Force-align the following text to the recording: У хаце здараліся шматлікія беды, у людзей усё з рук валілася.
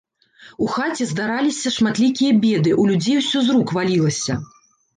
У 0.67 0.69
хаце 0.75 1.05
здараліся 1.11 1.73
шматлікія 1.75 2.31
беды, 2.47 2.73
у 2.85 2.89
людзей 2.89 3.21
усё 3.23 3.39
з 3.51 3.59
рук 3.59 3.77
валілася. 3.79 4.43